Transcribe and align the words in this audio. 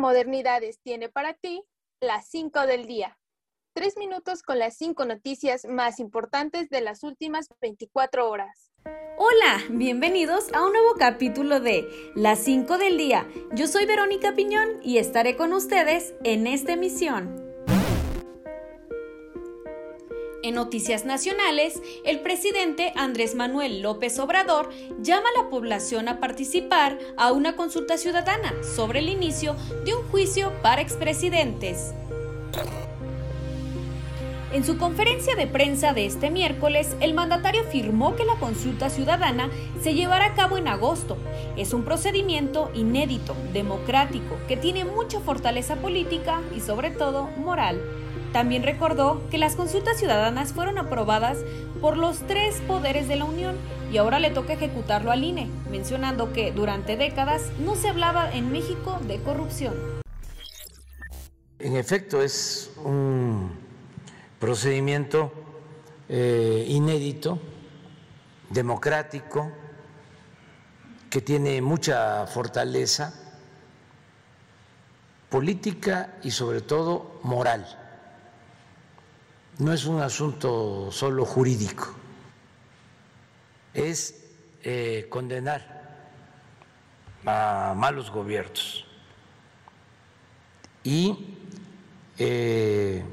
Modernidades 0.00 0.80
tiene 0.82 1.08
para 1.08 1.34
ti 1.34 1.62
las 2.00 2.26
5 2.28 2.66
del 2.66 2.86
día. 2.86 3.18
Tres 3.74 3.96
minutos 3.96 4.42
con 4.42 4.58
las 4.58 4.76
cinco 4.76 5.04
noticias 5.04 5.64
más 5.64 6.00
importantes 6.00 6.70
de 6.70 6.80
las 6.80 7.04
últimas 7.04 7.48
24 7.60 8.28
horas. 8.28 8.72
Hola, 9.18 9.60
bienvenidos 9.70 10.52
a 10.54 10.64
un 10.64 10.72
nuevo 10.72 10.94
capítulo 10.98 11.60
de 11.60 11.86
Las 12.16 12.40
5 12.40 12.78
del 12.78 12.96
día. 12.96 13.28
Yo 13.52 13.68
soy 13.68 13.86
Verónica 13.86 14.34
Piñón 14.34 14.80
y 14.82 14.98
estaré 14.98 15.36
con 15.36 15.52
ustedes 15.52 16.14
en 16.24 16.46
esta 16.46 16.72
emisión. 16.72 17.49
En 20.50 20.56
noticias 20.56 21.04
nacionales, 21.04 21.80
el 22.04 22.18
presidente 22.22 22.92
Andrés 22.96 23.36
Manuel 23.36 23.82
López 23.82 24.18
Obrador 24.18 24.70
llama 25.00 25.28
a 25.28 25.44
la 25.44 25.48
población 25.48 26.08
a 26.08 26.18
participar 26.18 26.98
a 27.16 27.30
una 27.30 27.54
consulta 27.54 27.96
ciudadana 27.96 28.52
sobre 28.64 28.98
el 28.98 29.10
inicio 29.10 29.54
de 29.84 29.94
un 29.94 30.02
juicio 30.08 30.52
para 30.60 30.82
expresidentes. 30.82 31.94
En 34.52 34.64
su 34.64 34.76
conferencia 34.76 35.36
de 35.36 35.46
prensa 35.46 35.92
de 35.92 36.06
este 36.06 36.30
miércoles, 36.30 36.96
el 36.98 37.14
mandatario 37.14 37.60
afirmó 37.60 38.16
que 38.16 38.24
la 38.24 38.34
consulta 38.34 38.90
ciudadana 38.90 39.50
se 39.80 39.94
llevará 39.94 40.24
a 40.24 40.34
cabo 40.34 40.58
en 40.58 40.66
agosto. 40.66 41.16
Es 41.56 41.72
un 41.72 41.84
procedimiento 41.84 42.72
inédito, 42.74 43.36
democrático, 43.52 44.36
que 44.48 44.56
tiene 44.56 44.84
mucha 44.84 45.20
fortaleza 45.20 45.76
política 45.76 46.42
y 46.56 46.58
sobre 46.58 46.90
todo 46.90 47.28
moral. 47.36 47.80
También 48.32 48.62
recordó 48.62 49.28
que 49.28 49.38
las 49.38 49.56
consultas 49.56 49.98
ciudadanas 49.98 50.52
fueron 50.52 50.78
aprobadas 50.78 51.38
por 51.80 51.96
los 51.96 52.18
tres 52.28 52.60
poderes 52.68 53.08
de 53.08 53.16
la 53.16 53.24
Unión 53.24 53.56
y 53.90 53.96
ahora 53.96 54.20
le 54.20 54.30
toca 54.30 54.52
ejecutarlo 54.52 55.10
al 55.10 55.24
INE, 55.24 55.48
mencionando 55.68 56.32
que 56.32 56.52
durante 56.52 56.96
décadas 56.96 57.42
no 57.58 57.74
se 57.74 57.88
hablaba 57.88 58.32
en 58.32 58.52
México 58.52 59.00
de 59.08 59.20
corrupción. 59.20 59.74
En 61.58 61.74
efecto, 61.76 62.22
es 62.22 62.70
un 62.84 63.50
procedimiento 64.38 65.32
eh, 66.08 66.64
inédito, 66.68 67.40
democrático, 68.48 69.50
que 71.10 71.20
tiene 71.20 71.60
mucha 71.60 72.28
fortaleza 72.28 73.12
política 75.28 76.14
y 76.22 76.30
sobre 76.30 76.60
todo 76.60 77.18
moral 77.24 77.66
no 79.60 79.72
es 79.72 79.84
un 79.84 80.00
asunto 80.00 80.90
solo 80.90 81.24
jurídico, 81.24 81.94
es 83.74 84.24
eh, 84.62 85.06
condenar 85.10 85.80
a 87.26 87.74
malos 87.76 88.10
gobiernos 88.10 88.86
y 90.82 91.36
eh, 92.18 93.04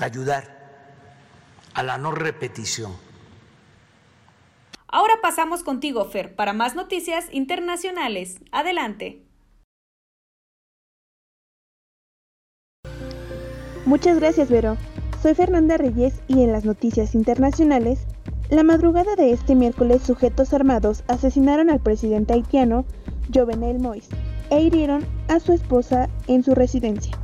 ayudar 0.00 0.56
a 1.74 1.82
la 1.82 1.96
no 1.98 2.10
repetición. 2.10 2.96
Ahora 4.88 5.14
pasamos 5.22 5.62
contigo, 5.62 6.04
Fer, 6.06 6.34
para 6.34 6.52
más 6.52 6.74
noticias 6.74 7.26
internacionales. 7.32 8.40
Adelante. 8.50 9.22
Muchas 13.84 14.18
gracias, 14.18 14.50
Vero. 14.50 14.76
Soy 15.26 15.34
Fernanda 15.34 15.76
Reyes 15.76 16.22
y 16.28 16.44
en 16.44 16.52
las 16.52 16.64
noticias 16.64 17.16
internacionales, 17.16 18.06
la 18.48 18.62
madrugada 18.62 19.16
de 19.16 19.32
este 19.32 19.56
miércoles 19.56 20.02
sujetos 20.02 20.54
armados 20.54 21.02
asesinaron 21.08 21.68
al 21.68 21.80
presidente 21.80 22.34
haitiano 22.34 22.84
Jovenel 23.34 23.80
Moïse 23.80 24.14
e 24.50 24.62
hirieron 24.62 25.04
a 25.26 25.40
su 25.40 25.52
esposa 25.52 26.08
en 26.28 26.44
su 26.44 26.54
residencia. 26.54 27.18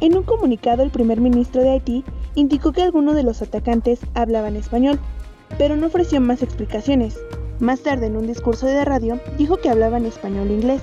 En 0.00 0.16
un 0.16 0.24
comunicado 0.24 0.82
el 0.82 0.90
primer 0.90 1.20
ministro 1.20 1.62
de 1.62 1.70
Haití 1.70 2.04
indicó 2.34 2.72
que 2.72 2.82
algunos 2.82 3.14
de 3.14 3.22
los 3.22 3.40
atacantes 3.40 4.00
hablaban 4.14 4.56
español, 4.56 4.98
pero 5.58 5.76
no 5.76 5.86
ofreció 5.86 6.20
más 6.20 6.42
explicaciones. 6.42 7.20
Más 7.60 7.82
tarde 7.82 8.06
en 8.06 8.16
un 8.16 8.26
discurso 8.26 8.66
de 8.66 8.84
radio 8.84 9.20
dijo 9.38 9.58
que 9.58 9.70
hablaban 9.70 10.06
español 10.06 10.48
e 10.48 10.54
inglés, 10.54 10.82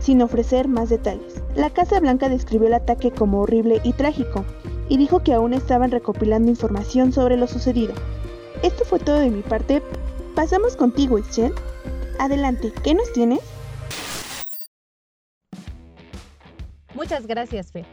sin 0.00 0.20
ofrecer 0.20 0.66
más 0.66 0.88
detalles. 0.88 1.44
La 1.54 1.70
Casa 1.70 2.00
Blanca 2.00 2.28
describió 2.28 2.66
el 2.66 2.74
ataque 2.74 3.12
como 3.12 3.42
horrible 3.42 3.80
y 3.84 3.92
trágico, 3.92 4.44
y 4.90 4.98
dijo 4.98 5.22
que 5.22 5.32
aún 5.32 5.54
estaban 5.54 5.90
recopilando 5.90 6.50
información 6.50 7.12
sobre 7.12 7.38
lo 7.38 7.46
sucedido. 7.46 7.94
Esto 8.62 8.84
fue 8.84 8.98
todo 8.98 9.20
de 9.20 9.30
mi 9.30 9.40
parte. 9.40 9.82
Pasamos 10.34 10.76
contigo, 10.76 11.16
Ixchel. 11.16 11.54
Adelante, 12.18 12.72
¿qué 12.82 12.92
nos 12.92 13.10
tienes? 13.12 13.38
Muchas 16.94 17.26
gracias, 17.26 17.70
Fe. 17.70 17.86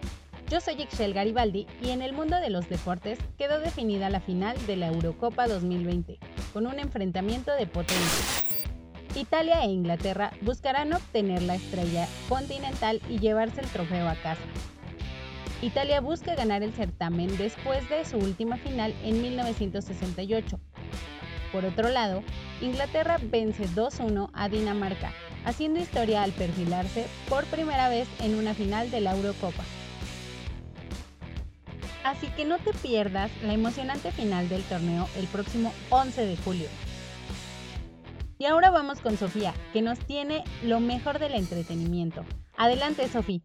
Yo 0.49 0.59
soy 0.59 0.81
Ixchel 0.81 1.13
Garibaldi 1.13 1.67
y 1.83 1.91
en 1.91 2.01
el 2.01 2.13
mundo 2.13 2.37
de 2.39 2.49
los 2.49 2.67
deportes 2.67 3.19
quedó 3.37 3.59
definida 3.59 4.09
la 4.09 4.19
final 4.19 4.57
de 4.65 4.77
la 4.77 4.87
Eurocopa 4.87 5.47
2020, 5.47 6.17
con 6.51 6.65
un 6.65 6.79
enfrentamiento 6.79 7.53
de 7.53 7.67
potencia. 7.67 8.25
Italia 9.15 9.63
e 9.63 9.67
Inglaterra 9.67 10.31
buscarán 10.41 10.93
obtener 10.93 11.43
la 11.43 11.55
estrella 11.55 12.07
continental 12.27 13.01
y 13.07 13.19
llevarse 13.19 13.61
el 13.61 13.67
trofeo 13.67 14.07
a 14.07 14.15
casa. 14.15 14.41
Italia 15.61 16.01
busca 16.01 16.35
ganar 16.35 16.61
el 16.61 16.71
certamen 16.71 17.35
después 17.35 17.89
de 17.89 18.05
su 18.05 18.17
última 18.17 18.57
final 18.57 18.93
en 19.03 19.21
1968. 19.23 20.59
Por 21.51 21.65
otro 21.65 21.89
lado, 21.89 22.21
Inglaterra 22.61 23.17
vence 23.19 23.67
2-1 23.69 24.29
a 24.33 24.49
Dinamarca, 24.49 25.11
haciendo 25.45 25.79
historia 25.79 26.21
al 26.21 26.31
perfilarse 26.31 27.07
por 27.27 27.43
primera 27.45 27.89
vez 27.89 28.07
en 28.19 28.35
una 28.35 28.53
final 28.53 28.91
de 28.91 29.01
la 29.01 29.15
Eurocopa. 29.15 29.63
Así 32.03 32.27
que 32.27 32.45
no 32.45 32.59
te 32.59 32.71
pierdas 32.73 33.31
la 33.41 33.53
emocionante 33.53 34.11
final 34.11 34.49
del 34.49 34.61
torneo 34.63 35.09
el 35.17 35.25
próximo 35.25 35.73
11 35.89 36.25
de 36.25 36.37
julio. 36.37 36.67
Y 38.37 38.45
ahora 38.45 38.69
vamos 38.69 39.01
con 39.01 39.17
Sofía, 39.17 39.55
que 39.73 39.81
nos 39.81 39.97
tiene 39.97 40.43
lo 40.63 40.79
mejor 40.79 41.17
del 41.17 41.33
entretenimiento. 41.33 42.23
Adelante, 42.55 43.07
Sofía. 43.07 43.41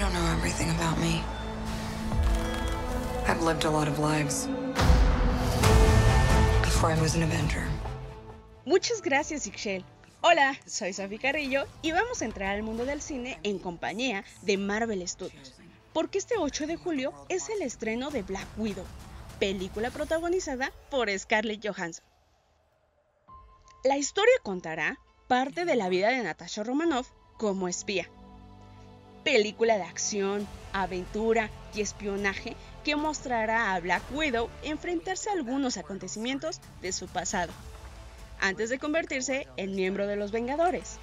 Don't 0.00 0.14
know 0.14 0.32
everything 0.32 0.70
about 0.70 0.98
me. 0.98 1.22
I've 3.28 3.42
lived 3.42 3.64
a 3.66 3.70
lot 3.70 3.86
of 3.86 3.98
lives 3.98 4.48
before 6.62 6.90
I 6.90 6.98
was 7.00 7.14
an 7.14 7.22
Avenger. 7.22 7.62
Muchas 8.64 9.02
gracias, 9.02 9.46
Ixchel. 9.46 9.84
Hola, 10.22 10.56
soy 10.64 10.94
Sofi 10.94 11.18
Carrillo 11.18 11.66
y 11.82 11.92
vamos 11.92 12.22
a 12.22 12.24
entrar 12.24 12.56
al 12.56 12.62
mundo 12.62 12.86
del 12.86 13.02
cine 13.02 13.38
en 13.42 13.58
compañía 13.58 14.24
de 14.40 14.56
Marvel 14.56 15.06
Studios. 15.06 15.54
Porque 15.92 16.18
este 16.18 16.36
8 16.38 16.66
de 16.66 16.76
julio 16.76 17.12
es 17.28 17.50
el 17.50 17.60
estreno 17.60 18.10
de 18.10 18.22
Black 18.22 18.46
Widow, 18.56 18.86
película 19.38 19.90
protagonizada 19.90 20.72
por 20.90 21.10
Scarlett 21.18 21.66
Johansson. 21.66 22.04
La 23.84 23.98
historia 23.98 24.34
contará 24.42 24.98
parte 25.28 25.66
de 25.66 25.76
la 25.76 25.90
vida 25.90 26.08
de 26.08 26.22
Natasha 26.22 26.64
Romanoff 26.64 27.10
como 27.36 27.68
espía 27.68 28.08
película 29.24 29.76
de 29.76 29.82
acción, 29.82 30.46
aventura 30.72 31.50
y 31.74 31.80
espionaje 31.80 32.56
que 32.84 32.96
mostrará 32.96 33.74
a 33.74 33.80
Black 33.80 34.02
Widow 34.12 34.48
enfrentarse 34.62 35.30
a 35.30 35.34
algunos 35.34 35.76
acontecimientos 35.76 36.60
de 36.80 36.92
su 36.92 37.06
pasado, 37.08 37.52
antes 38.40 38.70
de 38.70 38.78
convertirse 38.78 39.46
en 39.56 39.74
miembro 39.74 40.06
de 40.06 40.16
los 40.16 40.32
Vengadores. 40.32 40.98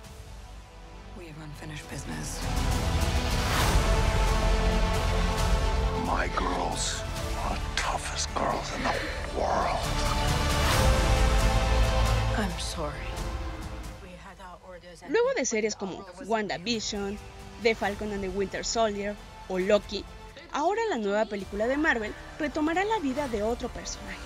Luego 15.09 15.29
de 15.35 15.45
series 15.45 15.75
como 15.75 16.05
WandaVision, 16.25 17.17
The 17.63 17.75
Falcon 17.75 18.11
and 18.13 18.21
the 18.21 18.29
Winter 18.29 18.63
Soldier 18.63 19.15
o 19.49 19.59
Loki, 19.59 20.03
ahora 20.51 20.81
la 20.89 20.97
nueva 20.97 21.25
película 21.25 21.67
de 21.67 21.77
Marvel 21.77 22.13
retomará 22.39 22.83
la 22.83 22.99
vida 22.99 23.27
de 23.27 23.43
otro 23.43 23.69
personaje. 23.69 24.17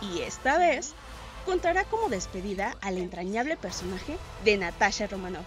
Y 0.00 0.20
esta 0.20 0.58
vez 0.58 0.94
contará 1.44 1.84
como 1.84 2.08
despedida 2.08 2.76
al 2.80 2.98
entrañable 2.98 3.56
personaje 3.56 4.16
de 4.44 4.56
Natasha 4.58 5.06
Romanoff. 5.06 5.46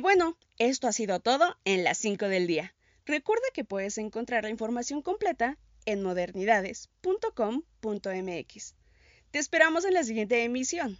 Bueno, 0.00 0.36
esto 0.58 0.88
ha 0.88 0.92
sido 0.92 1.20
todo 1.20 1.56
en 1.64 1.84
las 1.84 1.98
5 1.98 2.28
del 2.28 2.46
día. 2.46 2.74
Recuerda 3.06 3.44
que 3.54 3.64
puedes 3.64 3.98
encontrar 3.98 4.44
la 4.44 4.50
información 4.50 5.02
completa 5.02 5.58
en 5.86 6.02
modernidades.com.mx. 6.02 8.74
Te 9.30 9.38
esperamos 9.38 9.84
en 9.84 9.94
la 9.94 10.04
siguiente 10.04 10.44
emisión. 10.44 10.98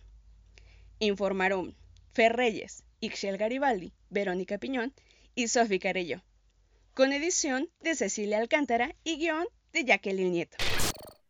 Informaron 0.99 1.77
Fer 2.13 2.37
Reyes, 2.37 2.85
Ixchel 3.01 3.39
Garibaldi, 3.39 3.93
Verónica 4.09 4.59
Piñón 4.59 4.93
y 5.35 5.49
Sofi 5.49 5.79
Carello. 5.79 6.23
Con 6.95 7.13
edición 7.13 7.69
de 7.81 7.95
Cecilia 7.95 8.39
Alcántara 8.39 8.95
y 9.05 9.17
guion 9.17 9.47
de 9.73 9.85
Jacqueline 9.85 10.33
Nieto. 10.33 10.57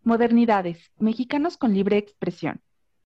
Modernidades, 0.02 0.78
mexicanos 0.99 1.56
con 1.56 1.75
libre 1.75 1.99
expresión. 1.99 2.61